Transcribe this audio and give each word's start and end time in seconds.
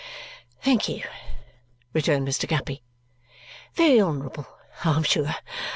"Thank 0.63 0.89
you," 0.89 1.03
returned 1.93 2.27
Mr. 2.27 2.47
Guppy. 2.47 2.81
"Very 3.75 4.01
honourable, 4.01 4.47
I 4.83 4.95
am 4.97 5.03
sure. 5.03 5.35